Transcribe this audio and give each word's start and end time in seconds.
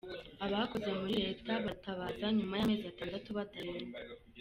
Abakoze 0.45 0.89
muri 0.99 1.13
leta 1.23 1.51
baratabaza 1.63 2.25
nyuma 2.37 2.53
y’amezi 2.59 2.85
atandatu 2.87 3.29
badahembwa 3.37 3.99